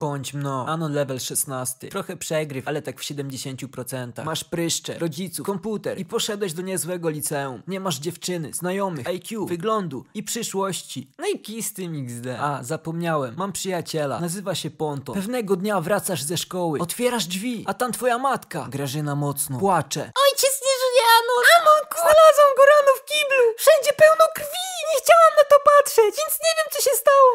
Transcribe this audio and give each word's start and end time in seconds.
Bądź 0.00 0.34
mno. 0.34 0.66
Ano 0.68 0.88
level 0.88 1.20
16. 1.20 1.88
Trochę 1.88 2.16
przegryw, 2.16 2.68
ale 2.68 2.82
tak 2.82 3.00
w 3.00 3.04
70%. 3.04 4.24
Masz 4.24 4.44
pryszcze, 4.44 4.98
rodziców, 4.98 5.46
komputer 5.46 5.98
i 5.98 6.04
poszedłeś 6.04 6.52
do 6.52 6.62
niezłego 6.62 7.08
liceum. 7.10 7.62
Nie 7.66 7.80
masz 7.80 7.98
dziewczyny, 7.98 8.52
znajomych, 8.52 9.06
IQ, 9.06 9.46
wyglądu 9.46 10.04
i 10.14 10.22
przyszłości. 10.22 11.10
No 11.18 11.26
i 11.26 11.40
kij 11.40 11.62
z 11.62 11.72
tym 11.74 12.04
XD. 12.04 12.26
A, 12.40 12.58
zapomniałem. 12.62 13.34
Mam 13.36 13.52
przyjaciela. 13.52 14.20
Nazywa 14.20 14.54
się 14.54 14.70
Ponto. 14.70 15.12
Pewnego 15.12 15.56
dnia 15.56 15.80
wracasz 15.80 16.22
ze 16.22 16.36
szkoły. 16.36 16.78
Otwierasz 16.78 17.26
drzwi, 17.26 17.64
a 17.66 17.74
tam 17.74 17.92
twoja 17.92 18.18
matka. 18.18 18.66
Grażyna 18.70 19.14
mocno. 19.14 19.58
Płacze. 19.58 20.00
Ojciec 20.30 20.54
nie 20.66 20.74
żyje, 20.82 21.02
Anon! 21.18 21.44
Anon, 21.60 21.82
znalazłam 22.02 22.52
go 22.58 22.62
rano 22.72 22.92
w 23.00 23.04
kiblu! 23.10 23.44
Wszędzie 23.62 23.92
pełno 24.02 24.24
krwi! 24.34 24.66
Nie 24.90 24.96
chciałam 25.02 25.32
na 25.40 25.44
to 25.52 25.56
patrzeć, 25.70 26.12
więc 26.20 26.34
nie 26.44 26.52
wiem, 26.56 26.68
co 26.74 26.78
się 26.86 26.94
stało, 27.02 27.26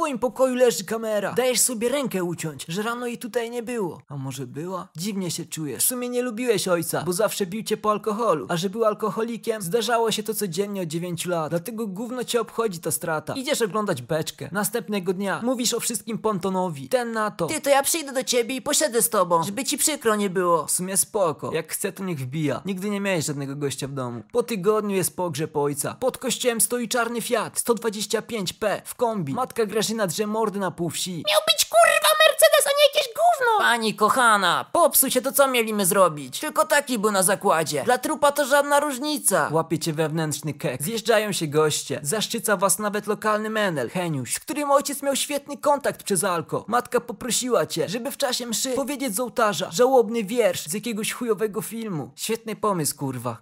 twoim 0.00 0.18
pokoju 0.18 0.54
leży 0.54 0.84
kamera. 0.84 1.32
Dajesz 1.32 1.60
sobie 1.60 1.88
rękę 1.88 2.24
uciąć, 2.24 2.64
że 2.68 2.82
rano 2.82 3.06
jej 3.06 3.18
tutaj 3.18 3.50
nie 3.50 3.62
było. 3.62 4.02
A 4.08 4.16
może 4.16 4.46
była? 4.46 4.88
Dziwnie 4.96 5.30
się 5.30 5.44
czujesz. 5.44 5.84
W 5.84 5.86
sumie 5.86 6.08
nie 6.08 6.22
lubiłeś 6.22 6.68
ojca, 6.68 7.02
bo 7.06 7.12
zawsze 7.12 7.46
bił 7.46 7.62
cię 7.62 7.76
po 7.76 7.90
alkoholu. 7.90 8.46
A 8.48 8.56
że 8.56 8.70
był 8.70 8.84
alkoholikiem, 8.84 9.62
zdarzało 9.62 10.10
się 10.10 10.22
to 10.22 10.34
codziennie 10.34 10.82
od 10.82 10.88
9 10.88 11.26
lat. 11.26 11.50
Dlatego 11.50 11.86
gówno 11.86 12.24
cię 12.24 12.40
obchodzi 12.40 12.78
ta 12.78 12.90
strata. 12.90 13.34
Idziesz 13.34 13.62
oglądać 13.62 14.02
beczkę. 14.02 14.48
Następnego 14.52 15.12
dnia 15.12 15.40
mówisz 15.42 15.74
o 15.74 15.80
wszystkim 15.80 16.18
Pontonowi. 16.18 16.88
Ten 16.88 17.12
na 17.12 17.30
to. 17.30 17.46
Ty, 17.46 17.60
to 17.60 17.70
ja 17.70 17.82
przyjdę 17.82 18.12
do 18.12 18.24
ciebie 18.24 18.56
i 18.56 18.62
posiedzę 18.62 19.02
z 19.02 19.10
tobą, 19.10 19.42
żeby 19.42 19.64
ci 19.64 19.78
przykro 19.78 20.16
nie 20.16 20.30
było. 20.30 20.66
W 20.66 20.70
sumie 20.70 20.96
spoko. 20.96 21.52
Jak 21.52 21.72
chce, 21.72 21.92
to 21.92 22.04
niech 22.04 22.18
wbija. 22.18 22.62
Nigdy 22.66 22.90
nie 22.90 23.00
miałeś 23.00 23.24
żadnego 23.24 23.56
gościa 23.56 23.88
w 23.88 23.92
domu. 23.92 24.22
Po 24.32 24.42
tygodniu 24.42 24.96
jest 24.96 25.16
pogrzeb 25.16 25.56
ojca. 25.56 25.96
Pod 26.00 26.18
kościołem 26.18 26.60
stoi 26.60 26.88
czarny 26.88 27.20
Fiat 27.20 27.58
125P 27.60 28.80
w 28.84 28.94
kombi. 28.94 29.34
Matka 29.34 29.66
Grażyna 29.90 30.06
drze 30.06 30.26
mordy 30.26 30.58
na 30.58 30.70
pół 30.70 30.90
wsi. 30.90 31.10
Miał 31.10 31.40
być 31.46 31.64
kurwa 31.64 32.08
Mercedes, 32.28 32.66
a 32.66 32.70
nie 32.70 32.84
jakieś 32.88 33.14
gówno! 33.14 33.58
Pani 33.58 33.94
kochana, 33.94 34.64
popsuł 34.72 35.10
się 35.10 35.22
to 35.22 35.32
co 35.32 35.48
mieliśmy 35.48 35.86
zrobić? 35.86 36.40
Tylko 36.40 36.64
taki 36.64 36.98
był 36.98 37.10
na 37.10 37.22
zakładzie. 37.22 37.82
Dla 37.84 37.98
trupa 37.98 38.32
to 38.32 38.44
żadna 38.44 38.80
różnica. 38.80 39.48
Łapie 39.52 39.78
cię 39.78 39.92
wewnętrzny 39.92 40.54
kek. 40.54 40.82
Zjeżdżają 40.82 41.32
się 41.32 41.46
goście. 41.46 42.00
Zaszczyca 42.02 42.56
was 42.56 42.78
nawet 42.78 43.06
lokalny 43.06 43.50
menel, 43.50 43.90
Heniuś, 43.90 44.34
z 44.34 44.40
którym 44.40 44.70
ojciec 44.70 45.02
miał 45.02 45.16
świetny 45.16 45.56
kontakt 45.56 46.02
przez 46.02 46.24
alko. 46.24 46.64
Matka 46.68 47.00
poprosiła 47.00 47.66
cię, 47.66 47.88
żeby 47.88 48.10
w 48.10 48.16
czasie 48.16 48.46
mszy 48.46 48.72
powiedzieć 48.72 49.14
z 49.14 49.20
ołtarza 49.20 49.70
żałobny 49.70 50.24
wiersz 50.24 50.66
z 50.66 50.72
jakiegoś 50.74 51.12
chujowego 51.12 51.62
filmu. 51.62 52.10
Świetny 52.16 52.56
pomysł, 52.56 52.96
kurwa. 52.96 53.38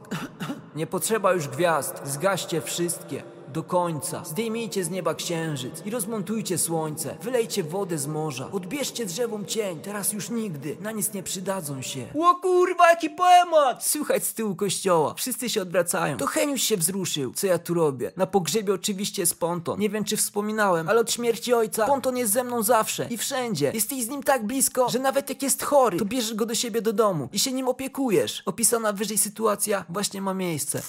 Nie 0.74 0.86
potrzeba 0.86 1.32
już 1.32 1.48
gwiazd. 1.48 2.00
Zgaście 2.04 2.60
wszystkie. 2.60 3.37
Do 3.58 3.62
końca. 3.62 4.24
Zdejmijcie 4.24 4.84
z 4.84 4.90
nieba 4.90 5.14
księżyc 5.14 5.86
i 5.86 5.90
rozmontujcie 5.90 6.58
słońce. 6.58 7.16
Wylejcie 7.22 7.64
wodę 7.64 7.98
z 7.98 8.06
morza. 8.06 8.48
Odbierzcie 8.52 9.06
drzewom 9.06 9.46
cień. 9.46 9.80
Teraz 9.80 10.12
już 10.12 10.30
nigdy. 10.30 10.76
Na 10.80 10.92
nic 10.92 11.12
nie 11.12 11.22
przydadzą 11.22 11.82
się. 11.82 12.06
O 12.20 12.34
kurwa, 12.34 12.90
jaki 12.90 13.10
poemat! 13.10 13.86
Słychać 13.86 14.24
z 14.24 14.34
tyłu 14.34 14.56
kościoła. 14.56 15.14
Wszyscy 15.14 15.50
się 15.50 15.62
odwracają. 15.62 16.16
To 16.16 16.26
Heniusz 16.26 16.62
się 16.62 16.76
wzruszył. 16.76 17.32
Co 17.34 17.46
ja 17.46 17.58
tu 17.58 17.74
robię? 17.74 18.12
Na 18.16 18.26
pogrzebie 18.26 18.74
oczywiście 18.74 19.22
jest 19.22 19.40
Ponton. 19.40 19.80
Nie 19.80 19.90
wiem, 19.90 20.04
czy 20.04 20.16
wspominałem, 20.16 20.88
ale 20.88 21.00
od 21.00 21.12
śmierci 21.12 21.54
ojca 21.54 21.86
Ponton 21.86 22.16
jest 22.16 22.32
ze 22.32 22.44
mną 22.44 22.62
zawsze 22.62 23.06
i 23.10 23.16
wszędzie. 23.16 23.70
Jesteś 23.74 24.04
z 24.04 24.08
nim 24.08 24.22
tak 24.22 24.46
blisko, 24.46 24.88
że 24.88 24.98
nawet 24.98 25.28
jak 25.28 25.42
jest 25.42 25.62
chory, 25.62 25.98
to 25.98 26.04
bierzesz 26.04 26.34
go 26.34 26.46
do 26.46 26.54
siebie 26.54 26.82
do 26.82 26.92
domu 26.92 27.28
i 27.32 27.38
się 27.38 27.52
nim 27.52 27.68
opiekujesz. 27.68 28.42
Opisana 28.46 28.92
wyżej 28.92 29.18
sytuacja 29.18 29.84
właśnie 29.88 30.22
ma 30.22 30.34
miejsce. 30.34 30.82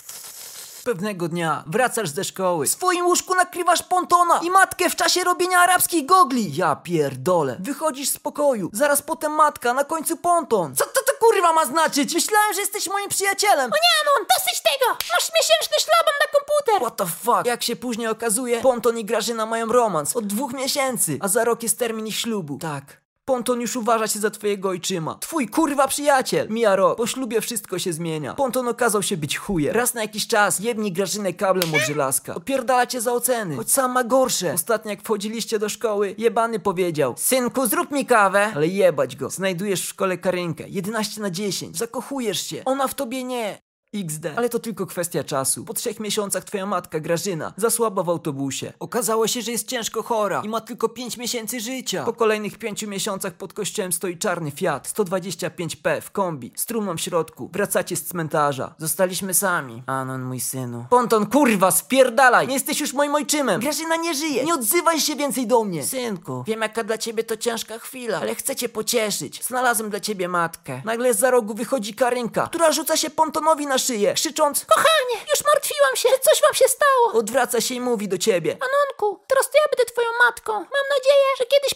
Pewnego 0.84 1.28
dnia 1.28 1.64
wracasz 1.68 2.10
ze 2.10 2.24
szkoły. 2.24 2.68
W 2.68 2.70
swoim 2.70 3.06
łóżku 3.06 3.36
nakrywasz 3.36 3.84
pontona 3.84 4.40
i 4.44 4.50
matkę 4.50 4.90
w 4.90 4.96
czasie 4.96 5.24
robienia 5.24 5.60
arabskich 5.60 6.06
gogli. 6.06 6.56
Ja 6.56 6.76
pierdolę. 6.76 7.58
Wychodzisz 7.60 8.10
z 8.10 8.20
pokoju. 8.20 8.70
Zaraz 8.74 9.02
potem 9.02 9.32
matka, 9.32 9.74
na 9.74 9.84
końcu 9.84 10.18
ponton. 10.18 10.76
Co 10.76 10.86
to, 10.86 10.92
to 10.92 11.12
kurwa 11.20 11.54
ma 11.54 11.66
znaczyć? 11.66 12.14
Myślałem, 12.14 12.54
że 12.54 12.60
jesteś 12.62 12.90
moim 12.90 13.10
przyjacielem. 13.10 13.72
O 13.72 13.76
nie, 13.76 13.92
Anon, 14.02 14.28
dosyć 14.38 14.62
tego! 14.62 14.92
Masz 14.92 15.32
miesięczny 15.40 15.78
szlaban 15.80 16.14
na 16.22 16.40
komputer! 16.40 16.82
What 16.82 16.98
the 16.98 17.06
fuck? 17.06 17.46
Jak 17.46 17.64
się 17.64 17.76
później 17.76 18.08
okazuje, 18.08 18.62
Ponton 18.62 18.98
i 18.98 19.06
Grażyna 19.06 19.46
mają 19.46 19.68
romans 19.68 20.16
od 20.16 20.28
dwóch 20.28 20.54
miesięcy, 20.54 21.18
a 21.22 21.28
za 21.28 21.44
rok 21.44 21.64
jest 21.64 21.80
termin 21.80 22.08
ich 22.08 22.16
ślubu. 22.16 22.58
Tak. 22.58 23.02
Ponton 23.30 23.62
już 23.62 23.76
uważa 23.76 24.08
się 24.08 24.20
za 24.20 24.30
twojego 24.30 24.70
ojczyma. 24.70 25.18
Twój 25.20 25.48
kurwa 25.48 25.88
przyjaciel! 25.88 26.50
Mija 26.50 26.76
rok. 26.76 26.98
Po 26.98 27.08
ślubie 27.08 27.42
wszystko 27.42 27.80
się 27.80 27.94
zmienia. 27.94 28.34
Ponton 28.34 28.68
okazał 28.68 29.04
się 29.04 29.18
być 29.18 29.38
chujem. 29.38 29.76
Raz 29.76 29.94
na 29.94 30.02
jakiś 30.02 30.28
czas 30.28 30.60
jebni 30.60 30.92
Grażynę 30.92 31.34
kablem 31.34 31.76
od 31.76 31.82
żelazka. 31.82 32.36
Opierdala 32.36 32.88
cię 32.88 33.02
za 33.02 33.14
oceny. 33.14 33.56
Choć 33.56 33.72
sam 33.72 33.92
ma 33.92 34.04
gorsze. 34.04 34.54
Ostatnio 34.54 34.90
jak 34.92 35.02
wchodziliście 35.02 35.60
do 35.60 35.70
szkoły, 35.70 36.16
jebany 36.18 36.60
powiedział 36.60 37.14
Synku, 37.18 37.66
zrób 37.66 37.92
mi 37.92 38.06
kawę! 38.06 38.52
ale 38.56 38.68
jebać 38.68 39.16
go. 39.16 39.30
Znajdujesz 39.30 39.82
w 39.82 39.90
szkole 39.90 40.18
Karynkę. 40.18 40.64
11 40.68 41.22
na 41.22 41.32
10. 41.32 41.78
Zakochujesz 41.78 42.48
się. 42.48 42.66
Ona 42.66 42.88
w 42.88 42.94
tobie 42.94 43.24
nie. 43.24 43.69
XD. 43.94 44.26
Ale 44.36 44.50
to 44.50 44.60
tylko 44.60 44.86
kwestia 44.86 45.24
czasu. 45.24 45.66
Po 45.66 45.74
trzech 45.74 46.00
miesiącach 46.00 46.44
twoja 46.44 46.66
matka 46.66 47.00
Grażyna 47.00 47.54
zasłaba 47.58 48.04
w 48.04 48.10
autobusie. 48.10 48.74
Okazało 48.80 49.28
się, 49.28 49.42
że 49.42 49.52
jest 49.52 49.68
ciężko 49.68 50.04
chora 50.04 50.42
i 50.46 50.50
ma 50.50 50.62
tylko 50.62 50.90
5 50.90 51.18
miesięcy 51.18 51.60
życia. 51.60 52.04
Po 52.04 52.14
kolejnych 52.14 52.58
5 52.58 52.84
miesiącach 52.84 53.34
pod 53.34 53.54
kościołem 53.54 53.92
stoi 53.92 54.18
czarny 54.18 54.52
Fiat 54.52 54.88
125P 54.88 56.02
w 56.02 56.12
kombi 56.12 56.52
z 56.56 56.66
trumną 56.66 56.98
w 56.98 57.02
środku. 57.02 57.50
Wracacie 57.54 57.96
z 57.96 58.04
cmentarza. 58.04 58.76
Zostaliśmy 58.78 59.34
sami. 59.34 59.84
Anon, 59.86 60.22
mój 60.22 60.40
synu. 60.40 60.86
Ponton, 60.90 61.26
kurwa, 61.26 61.72
spierdalaj! 61.72 62.48
Nie 62.48 62.54
jesteś 62.54 62.82
już 62.82 62.94
moim 62.94 63.16
ojczymem. 63.16 63.62
Grażyna 63.62 63.96
nie 63.96 64.14
żyje. 64.14 64.44
Nie 64.46 64.54
odzywaj 64.54 65.00
się 65.00 65.16
więcej 65.16 65.48
do 65.48 65.64
mnie. 65.64 65.84
Synku, 65.86 66.44
wiem 66.48 66.62
jaka 66.62 66.84
dla 66.84 66.98
ciebie 66.98 67.24
to 67.24 67.38
ciężka 67.38 67.80
chwila, 67.80 68.20
Ale 68.22 68.36
chcę 68.36 68.56
cię 68.56 68.70
pocieszyć. 68.70 69.44
Znalazłem 69.46 69.90
dla 69.90 70.00
ciebie 70.00 70.28
matkę. 70.28 70.82
Nagle 70.86 71.14
z 71.14 71.20
za 71.20 71.32
rogu 71.32 71.54
wychodzi 71.54 71.94
Karynka, 71.94 72.48
która 72.48 72.72
rzuca 72.72 72.98
się 72.98 73.10
Pontonowi 73.10 73.68
na 73.68 73.79
szyję, 73.80 74.14
krzycząc 74.14 74.66
Kochanie, 74.66 75.18
już 75.32 75.46
martwiłam 75.54 75.96
się, 75.96 76.10
że 76.10 76.20
coś 76.20 76.42
wam 76.42 76.54
się 76.54 76.66
stało! 76.68 77.20
Odwraca 77.20 77.62
się 77.62 77.76
i 77.76 77.82
mówi 77.82 78.08
do 78.08 78.18
ciebie. 78.18 78.52
Anonku, 78.52 79.24
teraz 79.28 79.50
to 79.52 79.58
ja 79.58 79.64
będę 79.72 79.92
twoją 79.92 80.08
matką. 80.26 80.54
Mam 80.54 80.86
nadzieję, 80.98 81.28
że 81.40 81.46
kiedyś 81.46 81.74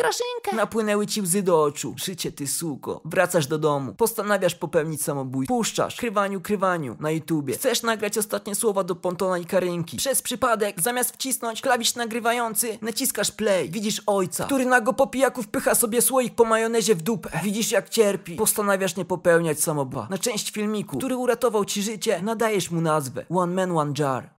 Grażynkę. 0.00 0.56
Napłynęły 0.56 1.06
ci 1.06 1.22
łzy 1.22 1.42
do 1.42 1.62
oczu. 1.62 1.94
Życie 1.96 2.32
ty 2.32 2.46
suko. 2.46 3.00
Wracasz 3.04 3.46
do 3.46 3.58
domu. 3.58 3.94
Postanawiasz 3.94 4.54
popełnić 4.54 5.02
samobójstwo. 5.02 5.54
Puszczasz. 5.54 5.96
Krywaniu, 5.96 6.40
krywaniu. 6.40 6.96
Na 7.00 7.10
YouTubie. 7.10 7.54
Chcesz 7.54 7.82
nagrać 7.82 8.18
ostatnie 8.18 8.54
słowa 8.54 8.84
do 8.84 8.94
Pontona 8.94 9.38
i 9.38 9.44
Karynki. 9.44 9.96
Przez 9.96 10.22
przypadek, 10.22 10.80
zamiast 10.80 11.14
wcisnąć 11.14 11.60
klawisz 11.60 11.94
nagrywający, 11.94 12.78
naciskasz 12.82 13.30
play. 13.30 13.70
Widzisz 13.70 14.02
ojca, 14.06 14.44
który 14.44 14.66
nago 14.66 14.92
po 14.92 15.06
pijaku 15.06 15.42
wpycha 15.42 15.74
sobie 15.74 16.02
słoik 16.02 16.34
po 16.34 16.44
majonezie 16.44 16.94
w 16.94 17.02
dupę. 17.02 17.40
Widzisz 17.44 17.72
jak 17.72 17.88
cierpi. 17.88 18.36
Postanawiasz 18.36 18.96
nie 18.96 19.04
popełniać 19.04 19.60
samobójstwa. 19.60 20.10
Na 20.10 20.18
część 20.18 20.50
filmiku, 20.50 20.98
który 20.98 21.16
uratował 21.16 21.64
ci 21.64 21.82
życie, 21.82 22.22
nadajesz 22.22 22.70
mu 22.70 22.80
nazwę. 22.80 23.24
One 23.30 23.54
Man, 23.54 23.78
One 23.78 23.92
Jar. 23.98 24.28